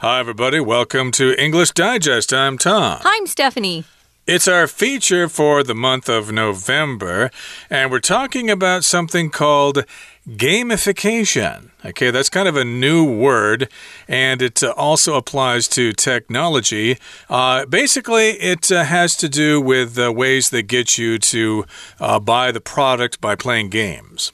[0.00, 0.60] Hi, everybody.
[0.60, 2.32] Welcome to English Digest.
[2.32, 3.00] I'm Tom.
[3.02, 3.82] Hi, I'm Stephanie.
[4.28, 7.32] It's our feature for the month of November,
[7.68, 9.84] and we're talking about something called
[10.28, 11.70] gamification.
[11.84, 13.68] Okay, that's kind of a new word,
[14.06, 16.96] and it uh, also applies to technology.
[17.28, 21.64] Uh, basically, it uh, has to do with uh, ways that get you to
[21.98, 24.30] uh, buy the product by playing games.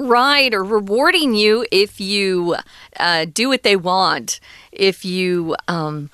[0.00, 2.54] Right, or rewarding you if you
[3.00, 4.38] uh, do what they want.
[4.70, 6.08] If you um,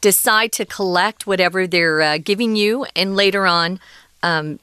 [0.00, 3.78] decide to collect whatever they're uh, giving you, and later on,
[4.22, 4.58] um,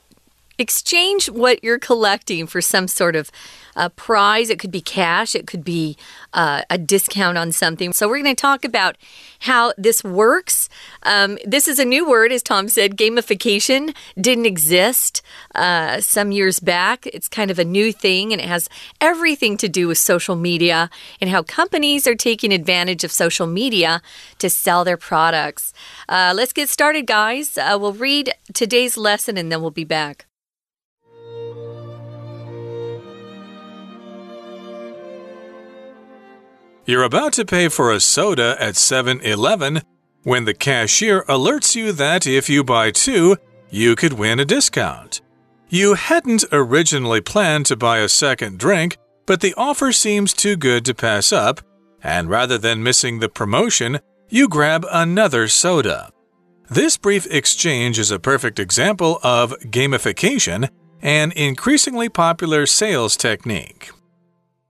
[0.57, 3.31] exchange what you're collecting for some sort of
[3.75, 4.49] a prize.
[4.49, 5.97] It could be cash, it could be
[6.33, 7.93] uh, a discount on something.
[7.93, 8.97] So, we're going to talk about
[9.39, 10.69] how this works.
[11.03, 12.97] Um, this is a new word, as Tom said.
[12.97, 15.21] Gamification didn't exist
[15.55, 17.07] uh, some years back.
[17.07, 18.69] It's kind of a new thing, and it has
[19.01, 20.89] everything to do with social media
[21.19, 24.01] and how companies are taking advantage of social media
[24.39, 25.73] to sell their products.
[26.07, 27.57] Uh, let's get started, guys.
[27.57, 30.25] Uh, we'll read today's lesson and then we'll be back.
[36.85, 39.83] You're about to pay for a soda at 7 Eleven
[40.23, 43.37] when the cashier alerts you that if you buy two,
[43.69, 45.21] you could win a discount.
[45.69, 50.83] You hadn't originally planned to buy a second drink, but the offer seems too good
[50.85, 51.61] to pass up,
[52.03, 56.11] and rather than missing the promotion, you grab another soda.
[56.69, 60.69] This brief exchange is a perfect example of gamification,
[61.01, 63.89] an increasingly popular sales technique.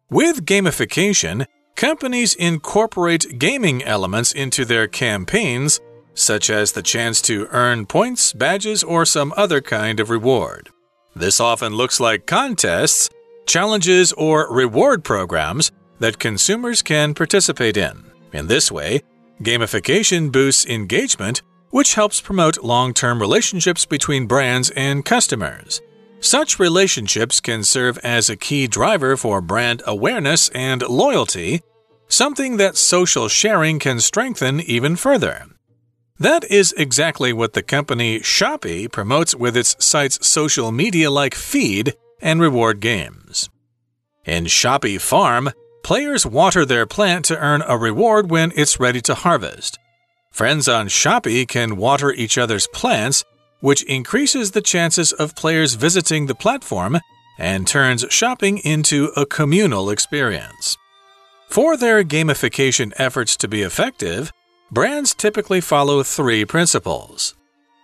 [0.10, 5.80] With gamification, Companies incorporate gaming elements into their campaigns,
[6.14, 10.70] such as the chance to earn points, badges, or some other kind of reward.
[11.16, 13.10] This often looks like contests,
[13.46, 18.12] challenges, or reward programs that consumers can participate in.
[18.32, 19.02] In this way,
[19.42, 25.82] gamification boosts engagement, which helps promote long term relationships between brands and customers.
[26.24, 31.62] Such relationships can serve as a key driver for brand awareness and loyalty,
[32.08, 35.48] something that social sharing can strengthen even further.
[36.18, 41.94] That is exactly what the company Shopee promotes with its site's social media like feed
[42.22, 43.50] and reward games.
[44.24, 45.52] In Shopee Farm,
[45.84, 49.78] players water their plant to earn a reward when it's ready to harvest.
[50.32, 53.26] Friends on Shopee can water each other's plants
[53.64, 57.00] which increases the chances of players visiting the platform
[57.38, 60.76] and turns shopping into a communal experience.
[61.48, 64.34] For their gamification efforts to be effective,
[64.70, 67.36] brands typically follow three principles.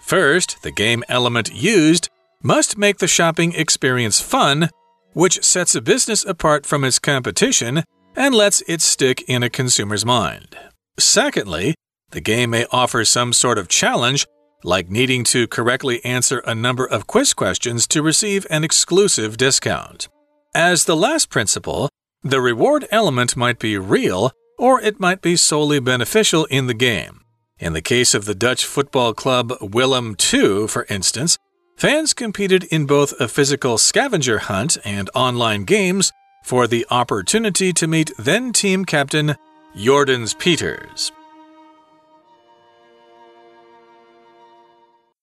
[0.02, 2.10] First, the game element used
[2.44, 4.70] must make the shopping experience fun,
[5.14, 7.86] which sets a business apart from its competition
[8.18, 10.58] and lets it stick in a consumer's mind.
[10.98, 11.74] Secondly,
[12.12, 14.26] the game may offer some sort of challenge
[14.64, 20.08] like needing to correctly answer a number of quiz questions to receive an exclusive discount.
[20.54, 21.90] As the last principle,
[22.24, 27.22] the reward element might be real or it might be solely beneficial in the game.
[27.60, 31.38] In the case of the Dutch football club Willem II, for instance,
[31.78, 36.12] fans competed in both a physical scavenger hunt and online games
[36.44, 39.36] for the opportunity to meet then team captain
[39.76, 41.12] Jordens Peters.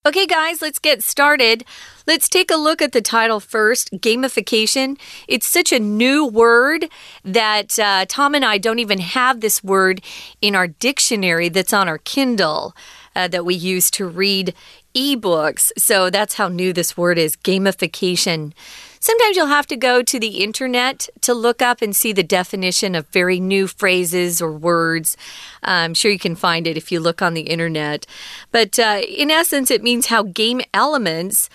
[0.07, 1.65] Okay, guys, let's get started.
[2.07, 4.97] Let's take a look at the title first gamification.
[5.27, 6.87] It's such a new word
[7.25, 10.01] that uh, Tom and I don't even have this word
[10.41, 12.73] in our dictionary that's on our Kindle
[13.17, 14.53] uh, that we use to read
[14.97, 15.71] ebooks.
[15.77, 18.53] So that's how new this word is gamification.
[18.99, 22.95] Sometimes you'll have to go to the internet to look up and see the definition
[22.95, 25.15] of very new phrases or words.
[25.61, 28.07] I'm sure you can find it if you look on the internet.
[28.51, 31.47] But uh, in essence, it means how game elements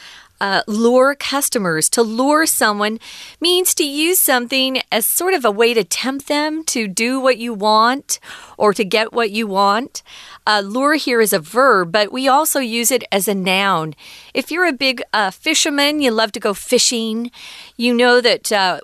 [0.42, 1.88] uh, lure customers.
[1.90, 2.98] To lure someone
[3.40, 7.38] means to use something as sort of a way to tempt them to do what
[7.38, 8.18] you want
[8.58, 10.02] or to get what you want.
[10.44, 13.94] Uh, lure here is a verb, but we also use it as a noun.
[14.34, 17.30] If you're a big uh, fisherman, you love to go fishing,
[17.76, 18.80] you know that uh,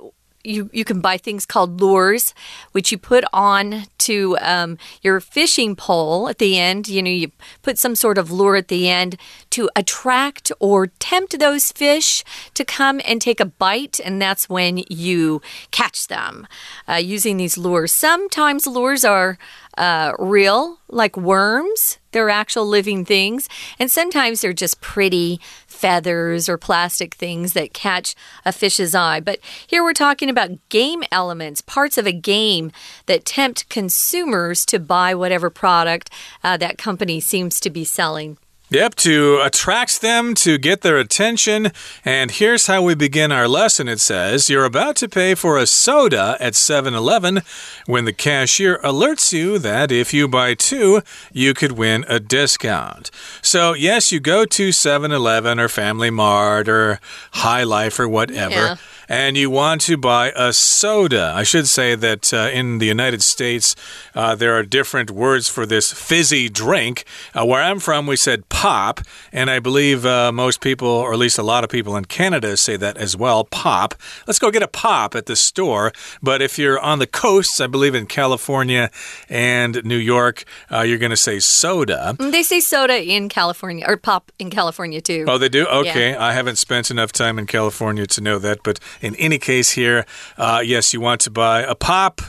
[0.48, 2.34] you, you can buy things called lures,
[2.72, 6.88] which you put on to um, your fishing pole at the end.
[6.88, 7.30] You know, you
[7.62, 9.16] put some sort of lure at the end
[9.50, 12.24] to attract or tempt those fish
[12.54, 16.46] to come and take a bite, and that's when you catch them
[16.88, 17.92] uh, using these lures.
[17.92, 19.38] Sometimes lures are
[19.78, 21.98] uh, real, like worms.
[22.10, 23.48] They're actual living things.
[23.78, 25.40] And sometimes they're just pretty
[25.78, 28.14] feathers or plastic things that catch
[28.44, 29.20] a fish's eye.
[29.20, 32.72] But here we're talking about game elements, parts of a game
[33.06, 36.10] that tempt consumers to buy whatever product
[36.42, 38.38] uh, that company seems to be selling.
[38.70, 41.72] Yep, to attract them, to get their attention.
[42.04, 43.88] And here's how we begin our lesson.
[43.88, 47.40] It says, You're about to pay for a soda at 7 Eleven
[47.86, 51.00] when the cashier alerts you that if you buy two,
[51.32, 53.10] you could win a discount.
[53.40, 57.00] So, yes, you go to 7 Eleven or Family Mart or
[57.32, 58.54] Hi-Life or whatever.
[58.54, 58.76] Yeah
[59.08, 61.32] and you want to buy a soda.
[61.34, 63.75] I should say that uh, in the United States,
[64.14, 67.05] uh, there are different words for this fizzy drink.
[67.34, 69.00] Uh, where I'm from, we said pop,
[69.32, 72.56] and I believe uh, most people, or at least a lot of people in Canada,
[72.56, 73.94] say that as well pop.
[74.26, 75.93] Let's go get a pop at the store.
[76.22, 78.90] But if you're on the coasts, I believe in California
[79.28, 82.14] and New York, uh, you're going to say soda.
[82.19, 85.25] Mm, they say soda in California, or pop in California too.
[85.26, 85.66] Oh, they do?
[85.66, 86.11] Okay.
[86.11, 86.25] Yeah.
[86.25, 90.04] I haven't spent enough time in California to know that, but in any case, here,
[90.36, 92.20] uh, yes, you want to buy a pop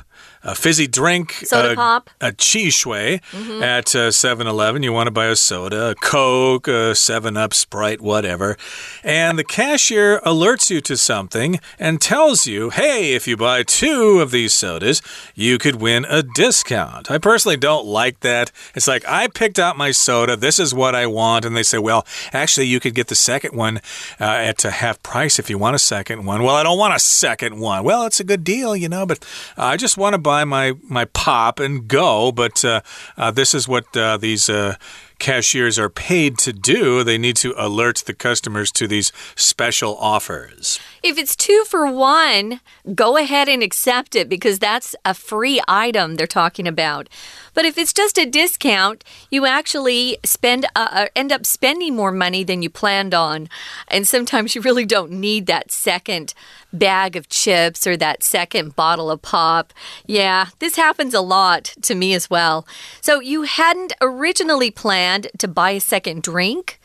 [0.44, 3.78] a fizzy drink, soda a, pop, a chi shui mm -hmm.
[3.78, 4.84] at uh, 7 uh, Eleven.
[4.84, 8.58] You want to buy a soda, a Coke, a 7 Up, Sprite, whatever.
[9.04, 14.22] And the cashier alerts you to something and tells you, hey, if you buy two
[14.22, 15.02] of these sodas,
[15.36, 17.12] you could win a discount.
[17.12, 18.52] I personally don't like that.
[18.76, 21.46] It's like, I picked out my soda, this is what I want.
[21.46, 23.78] And they say, well, actually, you could get the second one
[24.20, 26.44] uh, at a half price if you want a second one.
[26.44, 27.84] Well, I don't want a second one.
[27.84, 29.20] Well, it's a good deal, you know, but
[29.58, 32.32] I just want to buy buy my my pop and go.
[32.32, 32.82] But uh,
[33.18, 34.76] uh, this is what uh, these uh,
[35.20, 37.04] cashiers are paid to do.
[37.04, 40.80] They need to alert the customers to these special offers.
[41.04, 42.62] If it's two for one,
[42.96, 47.10] go ahead and accept it because that's a free item they're talking about.
[47.54, 52.12] But if it's just a discount, you actually spend uh, uh, end up spending more
[52.12, 53.50] money than you planned on.
[53.88, 56.34] And sometimes you really don't need that second
[56.72, 59.74] bag of chips or that second bottle of pop.
[60.06, 62.66] Yeah, this happens a lot to me as well.
[63.02, 66.80] So you hadn't originally planned to buy a second drink,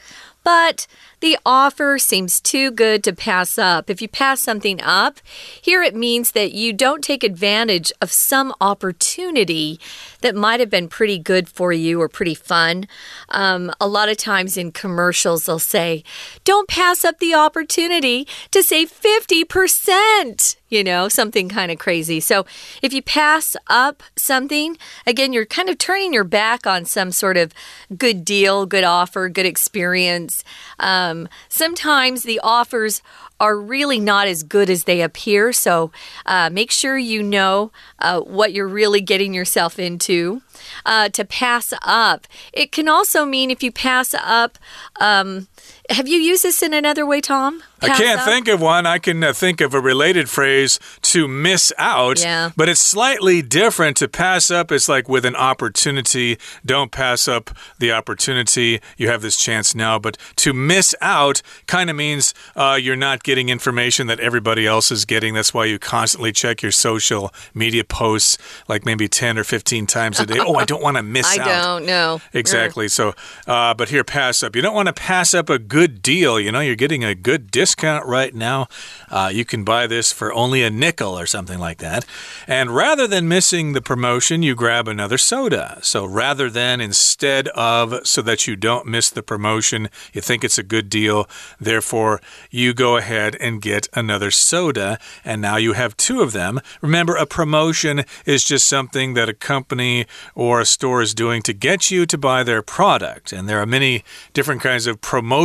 [0.45, 0.87] but
[1.21, 3.89] the offer seems too good to pass up.
[3.89, 5.21] If you pass something up,
[5.61, 9.81] here it means that you don't take advantage of some opportunity
[10.21, 12.87] that might have been pretty good for you or pretty fun.
[13.31, 16.05] Um, a lot of times in commercials, they'll say,
[16.45, 22.19] Don't pass up the opportunity to save 50% you know, something kind of crazy.
[22.19, 22.45] So
[22.83, 24.77] if you pass up something,
[25.07, 27.53] again, you're kind of turning your back on some sort of
[27.97, 30.43] good deal, good offer, good experience.
[30.81, 33.03] Um, sometimes the offers
[33.39, 35.53] are really not as good as they appear.
[35.53, 35.93] So
[36.27, 40.43] uh, make sure you know uh, what you're really getting yourself into.
[40.87, 44.59] Uh, to pass up, it can also mean if you pass up.
[45.01, 45.49] Um,
[45.91, 47.63] have you used this in another way, Tom?
[47.83, 48.27] I can't up?
[48.27, 48.87] think of one.
[48.87, 52.51] I can uh, think of a related phrase to miss out, yeah.
[52.57, 53.99] but it's slightly different.
[53.99, 56.39] To pass up It's like with an opportunity.
[56.65, 58.81] Don't pass up the opportunity.
[58.97, 59.99] You have this chance now.
[59.99, 64.91] But to miss out kind of means uh, you're not getting information that everybody else
[64.91, 65.35] is getting.
[65.35, 68.39] That's why you constantly check your social media posts
[68.69, 70.39] like maybe 10 or 15 times a day.
[70.39, 71.49] oh, I don't want to miss I out.
[71.49, 72.21] I don't know.
[72.33, 72.89] Exactly.
[72.89, 73.15] So,
[73.47, 74.57] uh, but here, pass up.
[74.57, 76.39] You don't want to pass up a good deal.
[76.39, 78.67] You know, you're getting a good discount right now.
[79.09, 82.05] Uh, you can buy this for only a nickel or something like that.
[82.47, 85.79] And rather than missing the promotion, you grab another soda.
[85.83, 90.59] So rather than instead of, so that you don't miss the promotion, you think it's
[90.59, 91.29] a good deal,
[91.61, 92.21] therefore
[92.51, 94.99] you go ahead and get another soda.
[95.25, 96.61] And now you have two of them.
[96.83, 101.53] Remember, a promotion is just something that a company or a store is doing to
[101.53, 103.33] get you to buy their product.
[103.33, 105.44] And there are many different kinds of promotions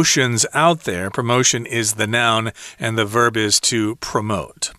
[0.53, 1.09] out there.
[1.09, 4.71] Promotion is the noun, and the verb is to promote.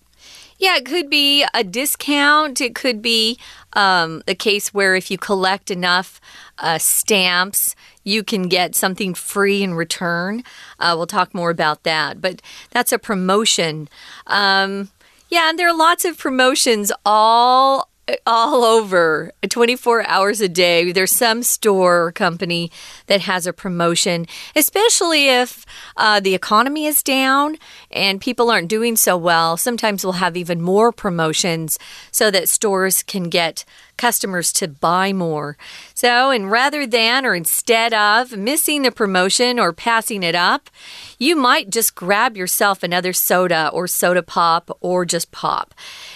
[0.57, 2.61] Yeah, it could be a discount.
[2.61, 3.39] It could be
[3.73, 6.21] um, a case where if you collect enough
[6.59, 10.43] uh, stamps, you can get something free in return.
[10.79, 13.89] Uh, we'll talk more about that, but that's a promotion.
[14.27, 14.91] Um,
[15.29, 17.87] yeah, and there are lots of promotions all
[18.25, 20.91] all over 24 hours a day.
[20.91, 22.71] There's some store or company
[23.07, 25.65] that has a promotion, especially if
[25.97, 27.57] uh, the economy is down
[27.91, 29.57] and people aren't doing so well.
[29.57, 31.77] Sometimes we'll have even more promotions
[32.11, 33.65] so that stores can get
[33.97, 35.57] customers to buy more.
[35.93, 40.69] So, and rather than or instead of missing the promotion or passing it up,
[41.17, 45.73] you might just grab yourself another soda or soda pop or just pop.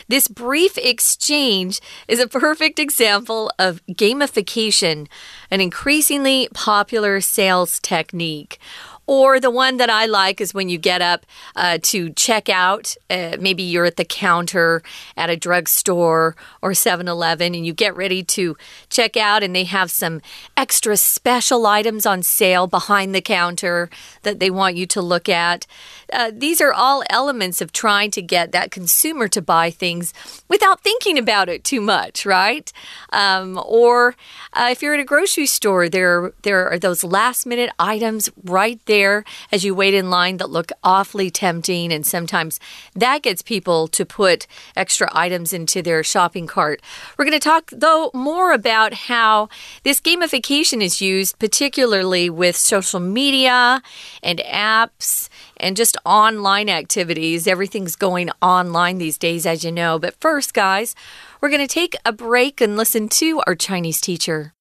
[0.07, 5.07] This brief exchange is a perfect example of gamification,
[5.51, 8.59] an increasingly popular sales technique.
[9.07, 12.95] Or the one that I like is when you get up uh, to check out.
[13.09, 14.81] Uh, maybe you're at the counter
[15.15, 18.57] at a drugstore or 7 Eleven and you get ready to
[18.89, 20.21] check out, and they have some
[20.57, 23.89] extra special items on sale behind the counter
[24.23, 25.67] that they want you to look at.
[26.15, 30.13] Uh, these are all elements of trying to get that consumer to buy things
[30.47, 32.71] without thinking about it too much, right?
[33.11, 34.15] Um, or
[34.53, 38.79] uh, if you're at a grocery store, there, there are those last minute items right
[38.85, 41.91] there as you wait in line that look awfully tempting.
[41.91, 42.61] And sometimes
[42.95, 46.81] that gets people to put extra items into their shopping cart.
[47.17, 49.49] We're going to talk, though, more about how
[49.83, 53.81] this gamification is used, particularly with social media
[54.23, 55.27] and apps
[55.64, 57.46] and just online activities.
[57.46, 59.98] Everything's going online these days, as you know.
[59.98, 60.92] But first, guys,
[61.40, 64.52] we're going to take a break and listen to our Chinese teacher.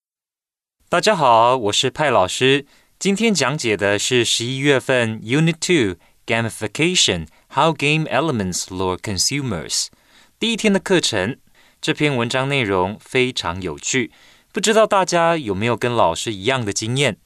[0.89, 2.65] 大家好，我是派老师。
[2.97, 9.87] 今天讲解的是十一月份 Unit Two Gamification How Game Elements Lure Consumers
[10.39, 11.37] 第一天的课程。
[11.79, 14.11] 这篇文章内容非常有趣，
[14.51, 17.17] 不知道大家有没有跟老师一样的经验？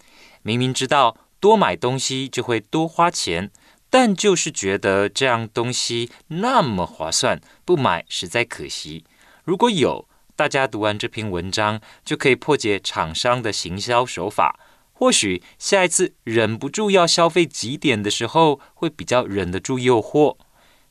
[0.43, 3.49] 明明知道多买东西就会多花钱，
[3.90, 9.04] 但就是觉得这样东西那么划算，不买实在可惜。
[9.44, 14.60] 如果有，大家读完这篇文章就可以破解厂商的行销手法。
[14.92, 20.36] 或许下一次忍不住要消费几点的时候，会比较忍得住诱惑。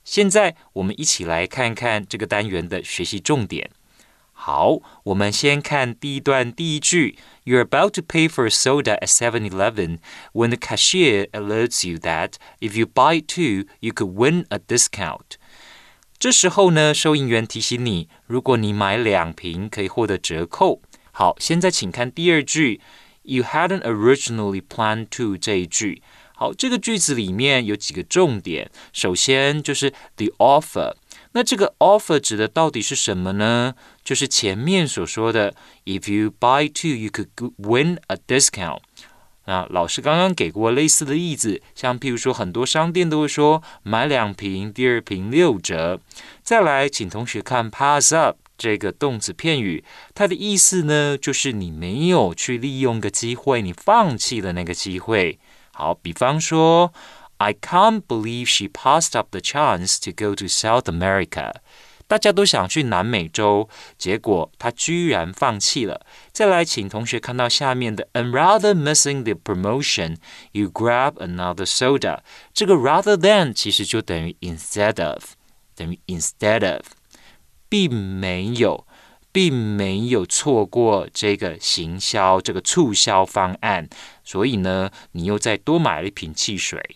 [0.03, 3.69] 现在我们一起来看看这个单元的学习重点。
[4.36, 9.98] 好，我们先看第一段第一句：You're about to pay for a soda at 7-Eleven
[10.32, 15.36] when the cashier alerts you that if you buy two, you could win a discount。
[16.18, 20.82] 这时候呢，收银员提醒你，如果你买两瓶，可以获得折扣。
[21.12, 22.80] 好，现在请看第二句。
[23.24, 26.02] You hadn't originally planned to 这一句，
[26.34, 28.68] 好，这个句子里面有几个重点。
[28.92, 30.94] 首先就是 the offer，
[31.37, 33.75] 那这个 offer 指的到底是什么呢？
[34.03, 35.53] 就是前面所说的
[35.85, 37.27] ，if you buy two, you could
[37.57, 38.79] win a discount。
[39.45, 45.99] 那老师刚刚给过类似的例子，像譬如说，很多商店都会说买两瓶，第二瓶六折。
[46.41, 48.37] 再来，请同学看 pass up。
[48.57, 49.83] 这个动词片语，
[50.15, 55.37] 它的意思呢，就是你没有去利用个机会，你放弃了那个机会。
[55.71, 56.91] 好，比方说
[57.37, 61.55] ，I can't believe she passed up the chance to go to South America。
[62.07, 63.67] 大家都想去南美洲，
[63.97, 66.05] 结果她居然放弃了。
[66.31, 72.19] 再来，请同学看到下面的，and rather missing the promotion，you grab another soda。
[72.53, 75.33] 这个 rather than 其实就等于 instead of，
[75.75, 76.85] 等于 instead of。
[77.69, 78.87] 并没有，
[79.33, 83.89] 并没有错过这个行销、这个促销方案，
[84.23, 86.95] 所以呢，你又再多买了一瓶汽水。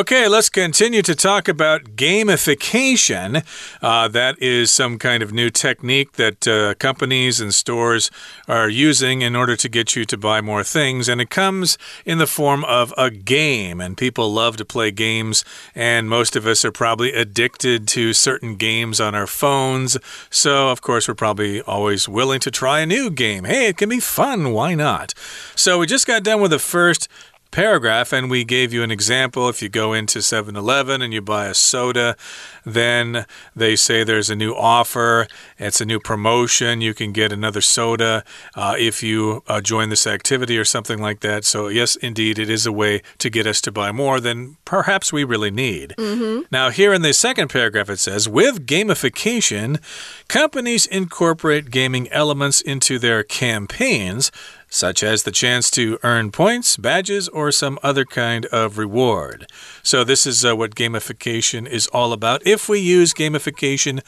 [0.00, 3.44] Okay, let's continue to talk about gamification.
[3.82, 8.10] Uh, that is some kind of new technique that uh, companies and stores
[8.48, 11.06] are using in order to get you to buy more things.
[11.06, 11.76] And it comes
[12.06, 13.78] in the form of a game.
[13.78, 15.44] And people love to play games.
[15.74, 19.98] And most of us are probably addicted to certain games on our phones.
[20.30, 23.44] So, of course, we're probably always willing to try a new game.
[23.44, 24.52] Hey, it can be fun.
[24.52, 25.12] Why not?
[25.54, 27.06] So, we just got done with the first
[27.50, 29.48] paragraph and we gave you an example.
[29.48, 32.16] If you go into 7-Eleven and you buy a soda
[32.64, 33.26] then
[33.56, 35.26] they say there's a new offer
[35.58, 40.06] it's a new promotion you can get another soda uh, if you uh, join this
[40.06, 41.44] activity or something like that.
[41.44, 45.12] So yes indeed it is a way to get us to buy more than perhaps
[45.12, 45.94] we really need.
[45.98, 46.44] Mm -hmm.
[46.50, 49.78] now here in the second paragraph it says with gamification
[50.28, 54.30] companies incorporate gaming elements into their campaigns
[54.70, 59.46] such as the chance to earn points, badges, or some other kind of reward.
[59.82, 62.46] So, this is uh, what gamification is all about.
[62.46, 64.00] If we use gamification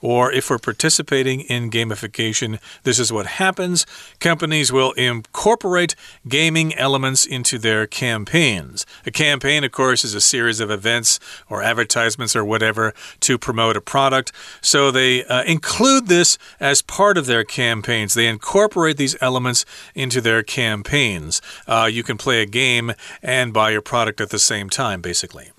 [0.00, 3.86] or if we're participating in gamification, this is what happens.
[4.20, 5.94] Companies will incorporate
[6.26, 8.86] gaming elements into their campaigns.
[9.06, 13.76] A campaign, of course, is a series of events or advertisements or whatever to promote
[13.76, 14.32] a product.
[14.60, 18.14] So they uh, include this as part of their campaigns.
[18.14, 19.64] They incorporate these elements
[20.08, 21.42] into their campaigns.
[21.66, 25.50] Uh, you can play a game and buy your product at the same time, basically.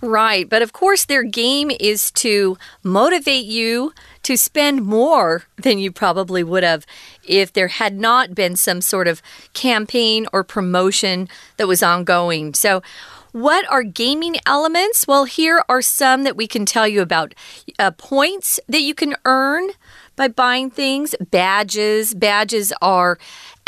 [0.00, 3.92] Right, but of course, their game is to motivate you
[4.24, 6.84] to spend more than you probably would have
[7.22, 9.22] if there had not been some sort of
[9.54, 12.54] campaign or promotion that was ongoing.
[12.54, 12.82] So,
[13.30, 15.06] what are gaming elements?
[15.06, 17.34] Well, here are some that we can tell you about
[17.78, 19.70] uh, points that you can earn
[20.18, 22.12] by buying things, badges.
[22.12, 23.18] Badges are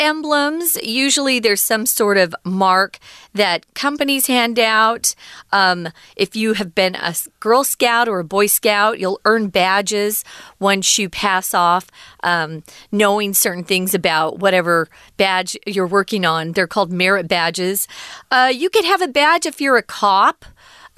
[0.01, 0.77] emblems.
[0.83, 2.99] Usually there's some sort of mark
[3.33, 5.15] that companies hand out.
[5.53, 10.25] Um, if you have been a Girl Scout or a Boy Scout, you'll earn badges
[10.59, 11.87] once you pass off
[12.23, 16.51] um, knowing certain things about whatever badge you're working on.
[16.51, 17.87] They're called merit badges.
[18.29, 20.45] Uh, you could have a badge if you're a cop.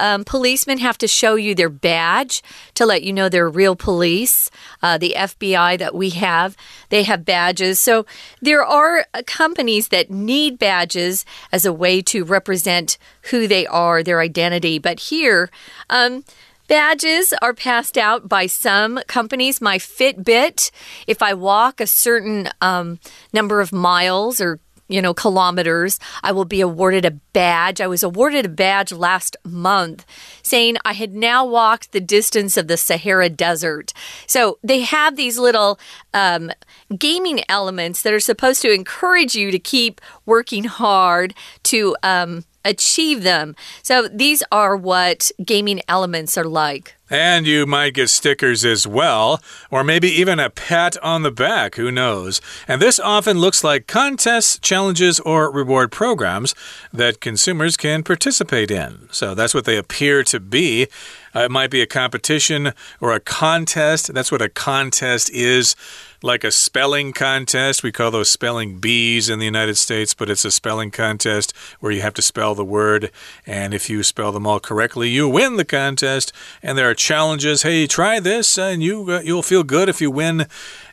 [0.00, 2.42] Um, policemen have to show you their badge
[2.74, 4.50] to let you know they're real police.
[4.82, 6.56] Uh, the FBI that we have,
[6.88, 7.80] they have badges.
[7.80, 8.06] So
[8.40, 12.98] there are uh, companies that need badges as a way to represent
[13.30, 14.78] who they are, their identity.
[14.78, 15.50] But here,
[15.90, 16.24] um,
[16.66, 19.60] Badges are passed out by some companies.
[19.60, 20.70] My Fitbit,
[21.06, 22.98] if I walk a certain um,
[23.34, 27.80] number of miles or you know, kilometers, I will be awarded a badge.
[27.80, 30.04] I was awarded a badge last month
[30.42, 33.92] saying I had now walked the distance of the Sahara Desert.
[34.26, 35.78] So they have these little
[36.12, 36.50] um,
[36.96, 43.22] gaming elements that are supposed to encourage you to keep working hard to um, achieve
[43.22, 43.54] them.
[43.82, 46.94] So these are what gaming elements are like.
[47.10, 51.74] And you might get stickers as well, or maybe even a pat on the back,
[51.74, 52.40] who knows.
[52.66, 56.54] And this often looks like contests, challenges, or reward programs
[56.94, 59.08] that consumers can participate in.
[59.12, 60.88] So that's what they appear to be.
[61.36, 64.14] Uh, it might be a competition or a contest.
[64.14, 65.76] That's what a contest is
[66.24, 67.82] like a spelling contest.
[67.82, 71.92] We call those spelling bees in the United States, but it's a spelling contest where
[71.92, 73.10] you have to spell the word.
[73.46, 76.32] And if you spell them all correctly, you win the contest.
[76.62, 77.62] And there are challenges.
[77.62, 80.46] Hey, try this, and you uh, you'll feel good if you win.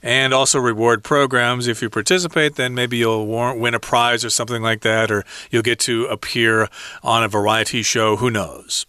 [0.04, 1.68] And also reward programs.
[1.68, 5.62] If you participate, then maybe you'll win a prize or something like that, or you'll
[5.62, 6.68] get to appear
[7.04, 8.18] on a variety show.
[8.18, 8.86] Who knows?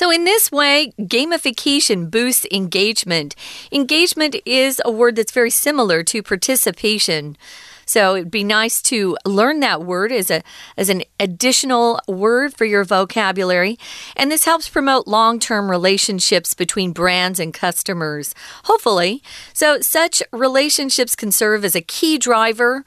[0.00, 3.36] So, in this way, gamification boosts engagement.
[3.70, 7.36] Engagement is a word that's very similar to participation.
[7.84, 10.42] So it'd be nice to learn that word as a
[10.78, 13.78] as an additional word for your vocabulary.
[14.16, 18.34] And this helps promote long-term relationships between brands and customers.
[18.64, 19.22] Hopefully.
[19.52, 22.86] So such relationships can serve as a key driver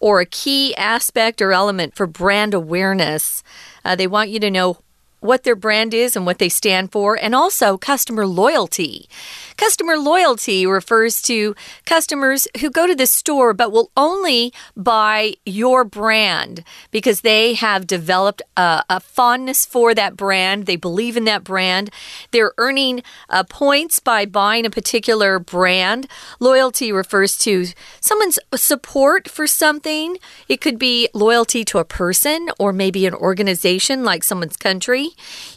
[0.00, 3.42] or a key aspect or element for brand awareness.
[3.84, 4.78] Uh, they want you to know
[5.24, 9.08] what their brand is and what they stand for, and also customer loyalty.
[9.56, 11.54] Customer loyalty refers to
[11.86, 17.86] customers who go to the store but will only buy your brand because they have
[17.86, 20.66] developed a, a fondness for that brand.
[20.66, 21.90] They believe in that brand.
[22.32, 26.08] They're earning uh, points by buying a particular brand.
[26.40, 27.66] Loyalty refers to
[28.00, 30.18] someone's support for something.
[30.48, 35.10] It could be loyalty to a person or maybe an organization like someone's country.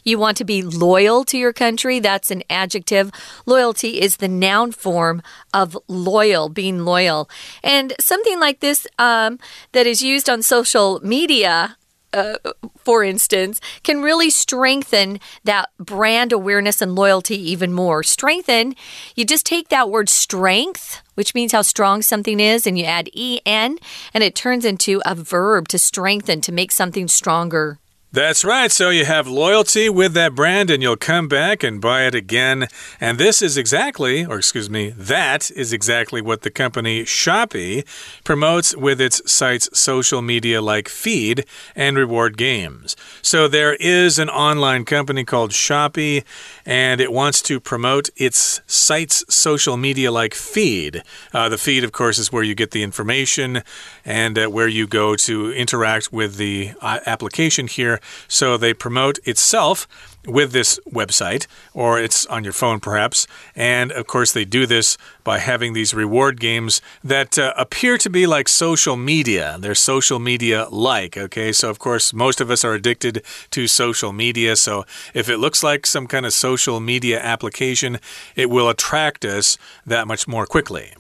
[0.04, 2.00] You want to be loyal to your country.
[2.00, 3.12] That's an adjective.
[3.46, 5.22] Loyalty is the noun form
[5.54, 7.30] of loyal, being loyal.
[7.64, 9.40] And something like this um,
[9.72, 11.78] that is used on social media
[12.14, 12.38] uh,
[12.78, 18.02] for instance, can really strengthen that brand awareness and loyalty even more.
[18.02, 18.76] Strengthen,
[19.16, 23.10] you just take that word strength, which means how strong something is, and you add
[23.46, 23.78] en,
[24.14, 27.78] and it turns into a verb to strengthen, to make something stronger.
[28.18, 28.72] That's right.
[28.72, 32.68] So you have loyalty with that brand and you'll come back and buy it again.
[33.00, 37.86] And this is exactly, or excuse me, that is exactly what the company Shopee
[38.24, 42.96] promotes with its site's social media like feed and reward games.
[43.22, 46.24] So there is an online company called Shopee
[46.66, 51.04] and it wants to promote its site's social media like feed.
[51.36, 53.62] Uh, the feed, of course, is where you get the information
[54.04, 59.20] and uh, where you go to interact with the uh, application here so they promote
[59.26, 59.88] itself
[60.28, 63.26] with this website, or it's on your phone perhaps.
[63.56, 68.10] And of course, they do this by having these reward games that uh, appear to
[68.10, 69.58] be like social media.
[69.60, 71.52] They're social media like, okay?
[71.54, 74.56] So, of course, most of us are addicted to social media.
[74.56, 78.00] So, if it looks like some kind of social media application,
[78.36, 80.94] it will attract us that much more quickly.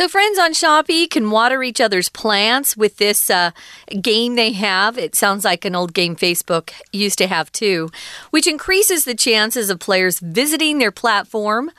[0.00, 3.50] So, friends on Shopee can water each other's plants with this uh,
[4.00, 4.96] game they have.
[4.96, 7.90] It sounds like an old game Facebook used to have too,
[8.30, 11.70] which increases the chances of players visiting their platform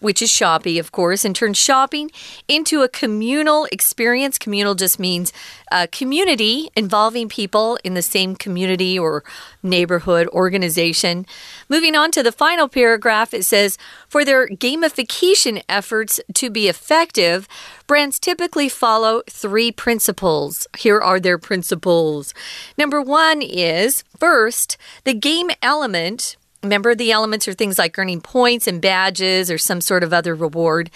[0.00, 2.10] which is Shopee, of course, and turn shopping
[2.48, 4.38] into a communal experience.
[4.38, 5.32] Communal just means
[5.70, 9.22] a community involving people in the same community or
[9.62, 11.26] neighborhood organization.
[11.68, 17.46] Moving on to the final paragraph, it says For their gamification efforts to be effective,
[17.86, 20.66] brands typically follow three principles.
[20.78, 22.34] Here are their principles.
[22.76, 28.66] Number one is first, the game element Remember, the elements are things like earning points
[28.66, 30.90] and badges or some sort of other reward.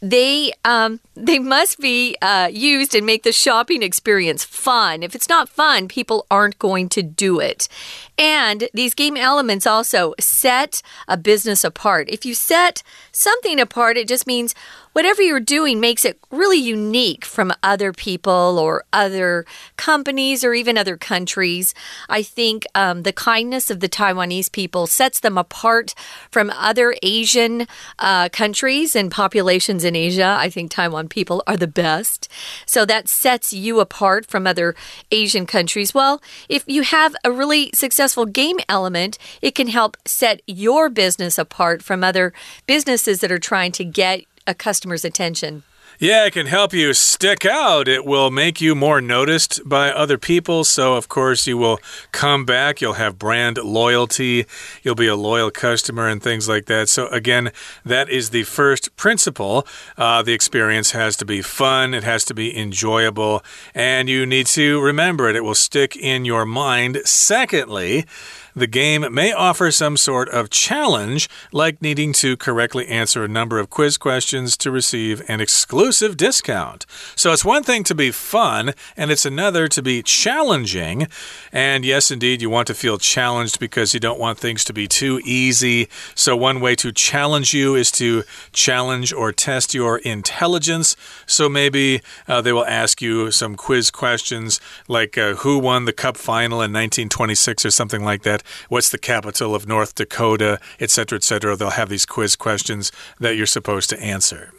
[0.00, 5.02] They um, they must be uh, used and make the shopping experience fun.
[5.02, 7.68] If it's not fun, people aren't going to do it.
[8.16, 12.08] And these game elements also set a business apart.
[12.08, 14.54] If you set something apart, it just means
[14.92, 19.44] whatever you're doing makes it really unique from other people or other
[19.76, 21.74] companies or even other countries.
[22.08, 25.94] I think um, the kindness of the Taiwanese people sets them apart
[26.30, 27.66] from other Asian
[27.98, 30.36] uh, countries and populations in Asia.
[30.38, 32.28] I think Taiwan people are the best.
[32.66, 34.74] So that sets you apart from other
[35.10, 35.94] Asian countries.
[35.94, 41.38] Well, if you have a really successful game element, it can help set your business
[41.38, 42.32] apart from other
[42.66, 45.62] businesses that are trying to get a customer's attention.
[46.00, 47.86] Yeah, it can help you stick out.
[47.86, 50.64] It will make you more noticed by other people.
[50.64, 51.78] So, of course, you will
[52.10, 52.80] come back.
[52.80, 54.46] You'll have brand loyalty.
[54.82, 56.88] You'll be a loyal customer and things like that.
[56.88, 57.52] So, again,
[57.84, 59.66] that is the first principle.
[59.98, 64.46] Uh, the experience has to be fun, it has to be enjoyable, and you need
[64.46, 65.36] to remember it.
[65.36, 67.02] It will stick in your mind.
[67.04, 68.06] Secondly,
[68.54, 73.58] the game may offer some sort of challenge, like needing to correctly answer a number
[73.58, 76.86] of quiz questions to receive an exclusive discount.
[77.16, 81.06] So it's one thing to be fun, and it's another to be challenging.
[81.52, 84.88] And yes, indeed, you want to feel challenged because you don't want things to be
[84.88, 85.88] too easy.
[86.14, 90.96] So, one way to challenge you is to challenge or test your intelligence.
[91.26, 95.92] So, maybe uh, they will ask you some quiz questions like uh, who won the
[95.92, 101.16] cup final in 1926 or something like that what's the capital of North Dakota, etc.,
[101.16, 101.56] etc.
[101.56, 104.52] They'll have these quiz questions that you're supposed to answer.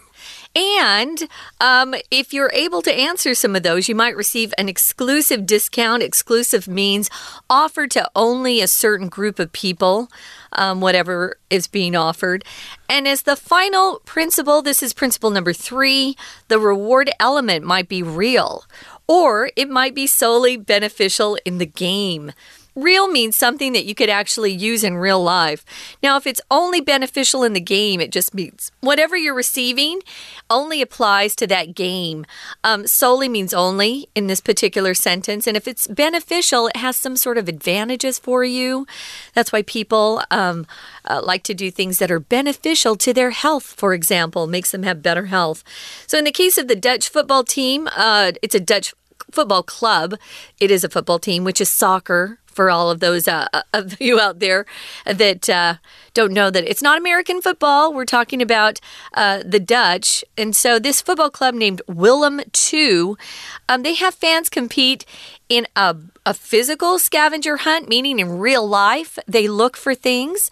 [0.54, 1.30] And
[1.62, 6.04] um, if you're able to answer some of those, you might receive an exclusive discount.
[6.04, 7.10] Exclusive means
[7.50, 10.10] offered to only a certain group of people,
[10.52, 12.44] um, whatever is being offered.
[12.90, 16.18] And as the final principle, this is principle number three
[16.50, 18.66] the reward element might be real,
[19.08, 22.34] or it might be solely beneficial in the game.
[22.76, 25.66] Real means something that you could actually use in real life.
[26.02, 30.02] Now, if it's only beneficial in the game, it just means whatever you're receiving
[30.50, 32.26] only applies to that game.
[32.64, 35.48] Um, solely means only in this particular sentence.
[35.48, 38.88] And if it's beneficial, it has some sort of advantages for you.
[39.34, 40.66] That's why people um,
[41.04, 44.84] uh, like to do things that are beneficial to their health, for example, makes them
[44.84, 45.64] have better health.
[46.08, 48.94] So, in the case of the Dutch football team, uh, it's a Dutch
[49.32, 50.16] football club.
[50.60, 54.00] It is a football team, which is soccer for all of those uh, uh, of
[54.00, 54.66] you out there
[55.06, 55.76] that uh,
[56.14, 57.94] don't know that it's not American football.
[57.94, 58.80] We're talking about
[59.14, 60.24] uh, the Dutch.
[60.38, 62.42] And so, this football club named Willem
[62.72, 63.14] II,
[63.70, 65.06] um, they have fans compete
[65.50, 70.50] in a, a physical scavenger hunt, meaning in real life, they look for things.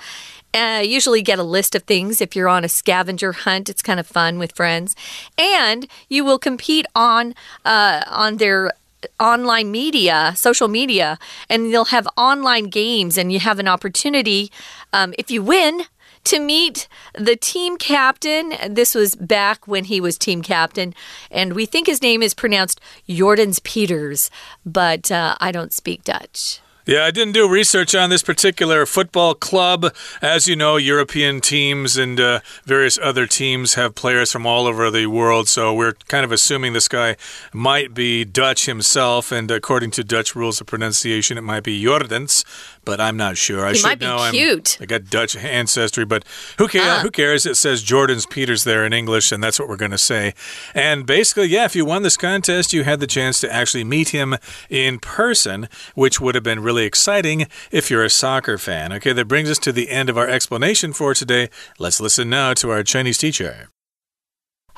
[0.54, 3.70] Uh, usually get a list of things if you're on a scavenger hunt.
[3.70, 4.96] It's kind of fun with friends,
[5.38, 8.72] and you will compete on uh, on their
[9.20, 11.18] online media, social media,
[11.50, 14.52] and they'll have online games, and you have an opportunity,
[14.92, 15.84] um, if you win,
[16.26, 18.54] to meet the team captain.
[18.68, 20.94] This was back when he was team captain,
[21.32, 24.30] and we think his name is pronounced Jordens Peters,
[24.66, 26.60] but uh, I don't speak Dutch.
[26.86, 29.94] Yeah, I didn't do research on this particular football club.
[30.22, 34.90] As you know, European teams and uh, various other teams have players from all over
[34.90, 37.16] the world, so we're kind of assuming this guy
[37.54, 42.44] might be Dutch himself, and according to Dutch rules of pronunciation, it might be Jordens
[42.86, 43.66] but I'm not sure.
[43.66, 44.30] I he should might be know.
[44.32, 44.78] Cute.
[44.80, 46.26] I'm, I got Dutch ancestry, but
[46.58, 46.86] who cares?
[46.86, 47.00] Uh.
[47.02, 47.46] Who cares?
[47.46, 50.34] It says Jordens Peters there in English, and that's what we're going to say.
[50.74, 54.10] And basically, yeah, if you won this contest, you had the chance to actually meet
[54.10, 54.36] him
[54.70, 58.92] in person, which would have been really exciting if you're a soccer fan.
[58.94, 61.50] Okay, that brings us to the end of our explanation for today.
[61.78, 63.70] Let's listen now to our Chinese teacher.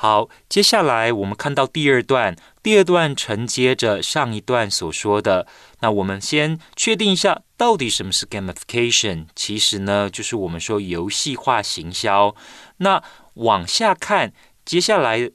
[0.04, 5.46] 好，接下来我们看到第二段，第二段承接着上一段所说的。
[5.82, 9.28] 那我们先确定一下，到底什么是 gamification？
[9.36, 12.36] 其实呢，就是我们说游戏化行销。
[12.78, 13.04] 那
[13.36, 14.34] 往下看，
[14.66, 15.30] 接下来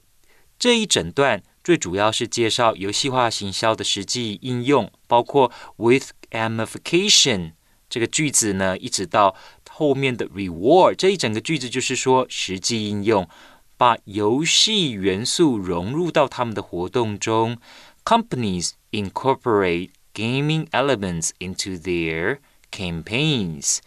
[0.59, 7.53] 这一整段最主要是介绍游戏化行销的实际应用，包括 with gamification
[7.87, 9.33] 这个句子呢，一直到。
[9.69, 13.29] 后面的 reward 这一整个句子就是说实际应用，
[13.77, 17.57] 把游戏元素融入到他们的活动中。
[18.03, 22.39] Companies incorporate gaming elements into their
[22.71, 23.77] campaigns。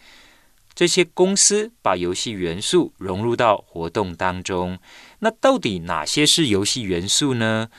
[0.73, 4.79] 这些公司把游戏元素融入到活动当中。
[5.19, 7.69] 那到底哪些是游戏元素呢？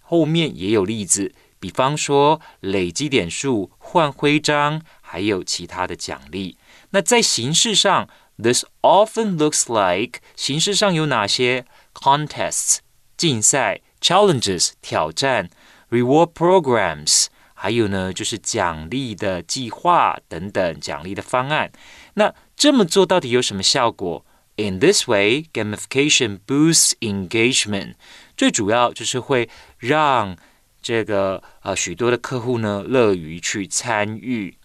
[0.00, 6.58] 后面也有例子，比方说累积点数、换徽章，还有其他的奖励。
[6.90, 8.08] 那在形式上
[8.40, 12.78] ，this often looks like 形式上有哪些？contests
[13.16, 15.48] 竞赛，challenges 挑战
[15.90, 21.72] ，reward programs 还有呢就是奖励的计划等等奖励的方案。
[22.14, 24.24] 那这么做到底有什么效果
[24.56, 27.94] ？In this way, gamification boosts engagement.
[28.36, 30.36] 最主要就是会让
[30.82, 34.56] 这个呃许多的客户呢乐于去参与。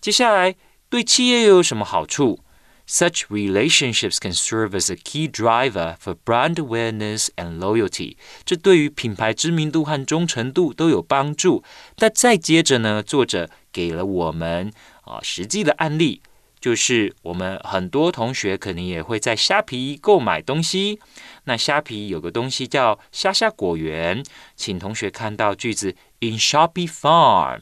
[0.00, 0.54] 接下来
[0.90, 2.40] 对企业又有什么好处
[2.87, 8.17] ？Such relationships can serve as a key driver for brand awareness and loyalty。
[8.43, 11.63] 这对于品牌知名度和忠诚度都有帮助。
[11.97, 16.21] 那再接着呢，作者给了我们啊实际的案例。
[16.59, 20.99] 就是我们很多同学可能也会在虾皮购买东西。
[21.45, 24.21] 那虾皮有个东西叫虾虾果园，
[24.57, 27.61] 请同学看到句子 in Shopee Farm。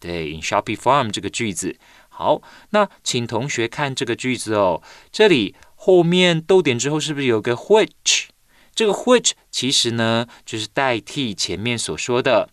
[0.00, 1.76] 对，in Shopee Farm 这个句子。
[2.17, 4.81] 好，那请同学看这个句子哦。
[5.11, 8.29] 这里后面逗点之后是不是有个 which？
[8.73, 12.49] 这个 which 其实呢就是代替前面所说的，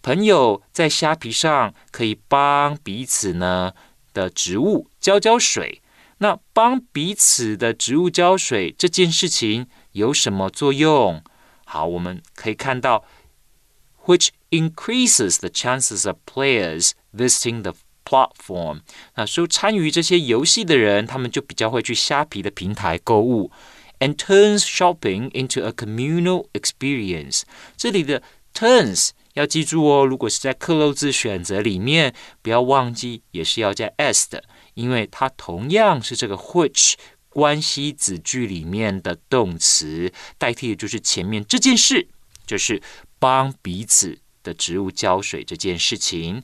[0.00, 3.72] 朋友在虾皮上可以帮彼此呢。
[4.12, 5.80] 的植物浇浇水，
[6.18, 11.22] 那帮彼此的植物浇水这件事情有什么作用？
[11.64, 13.04] 好，我们可以看到
[14.06, 18.80] ，which increases the chances of players visiting the platform。
[19.16, 23.50] 那说参与这些游戏的人，他们就比较会去虾皮的平台购物
[23.98, 27.42] ，and turns shopping into a communal experience。
[27.76, 28.22] 这里的
[28.54, 29.10] turns。
[29.34, 34.42] 要记住哦，如果是在克漏字选择里面，不要忘记也是要加 s 的，
[34.74, 36.94] 因为它同样是这个 which
[37.28, 42.08] 关系子句里面的动词，代替的就是前面这件事，
[42.44, 42.82] 就是
[43.20, 46.42] 帮彼此的植物浇水这件事情。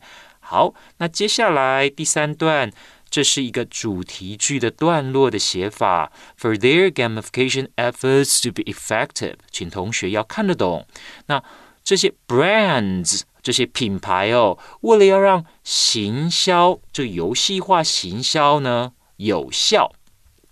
[0.48, 2.70] 好，那接下来第三段，
[3.10, 6.12] 这是一个主题句的段落的写法。
[6.38, 10.86] For their gamification efforts to be effective，请同学要看得懂。
[11.26, 11.42] 那
[11.82, 19.90] 这些 brands 这些品牌哦，为了要让行销这游戏化行销呢有效，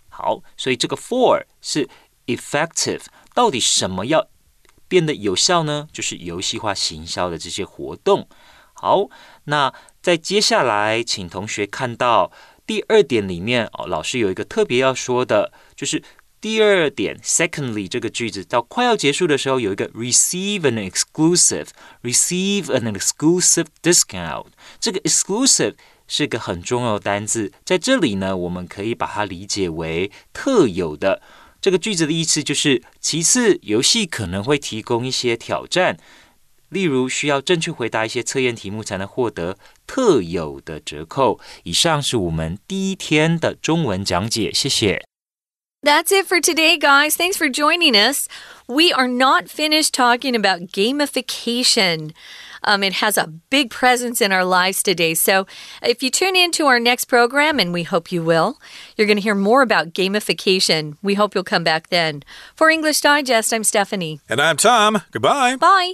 [0.08, 1.88] 好，所以这个 for 是
[2.26, 3.02] effective。
[3.32, 4.26] 到底什么要
[4.88, 5.86] 变得有效呢？
[5.92, 8.26] 就是游戏化行销的这些活动。
[8.76, 9.08] 好，
[9.44, 12.30] 那在接下来，请同学看到
[12.66, 16.02] 第二点里面哦，老师有一个特别要说的，就是。
[16.40, 24.48] 第二点，secondly 这个句子到快要结束的时候，有一个 receive an exclusive，receive an exclusive discount。
[24.78, 25.72] 这个 exclusive
[26.06, 31.22] 是个很重要的单字，在这里呢，我们可以把它理解为特有的。
[31.62, 35.96] 这个句子的意思就是，其次，游戏可能会提供一些挑战，
[36.73, 39.57] 例如需要正确回答一些测验题目才能获得
[39.87, 41.39] 特有的折扣。
[41.63, 45.03] 以上是我们第一天的中文讲解，谢谢。
[45.81, 47.15] That's it for today, guys.
[47.15, 48.27] Thanks for joining us.
[48.67, 52.11] We are not finished talking about gamification.
[52.61, 55.15] Um, it has a big presence in our lives today.
[55.15, 55.47] So,
[55.81, 58.59] if you tune in to our next program, and we hope you will,
[58.97, 60.97] you're going to hear more about gamification.
[61.01, 62.23] We hope you'll come back then.
[62.57, 64.19] For English Digest, I'm Stephanie.
[64.27, 65.03] And I'm Tom.
[65.11, 65.55] Goodbye.
[65.55, 65.93] Bye.